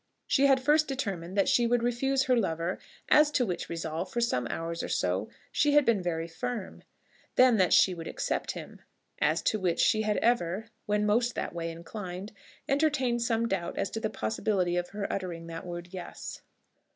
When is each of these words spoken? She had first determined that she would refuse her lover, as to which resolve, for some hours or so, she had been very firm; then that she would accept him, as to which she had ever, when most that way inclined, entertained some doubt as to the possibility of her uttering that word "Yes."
She 0.25 0.47
had 0.47 0.59
first 0.63 0.87
determined 0.87 1.37
that 1.37 1.47
she 1.47 1.67
would 1.67 1.83
refuse 1.83 2.23
her 2.23 2.35
lover, 2.35 2.79
as 3.07 3.29
to 3.33 3.45
which 3.45 3.69
resolve, 3.69 4.09
for 4.11 4.19
some 4.19 4.47
hours 4.47 4.81
or 4.81 4.87
so, 4.89 5.29
she 5.51 5.73
had 5.73 5.85
been 5.85 6.01
very 6.01 6.27
firm; 6.27 6.81
then 7.35 7.57
that 7.57 7.71
she 7.71 7.93
would 7.93 8.07
accept 8.07 8.53
him, 8.53 8.81
as 9.19 9.43
to 9.43 9.59
which 9.59 9.79
she 9.79 10.01
had 10.01 10.17
ever, 10.17 10.65
when 10.87 11.05
most 11.05 11.35
that 11.35 11.53
way 11.53 11.69
inclined, 11.69 12.31
entertained 12.67 13.21
some 13.21 13.47
doubt 13.47 13.77
as 13.77 13.91
to 13.91 13.99
the 13.99 14.09
possibility 14.09 14.75
of 14.75 14.89
her 14.89 15.05
uttering 15.13 15.45
that 15.45 15.67
word 15.67 15.89
"Yes." 15.91 16.41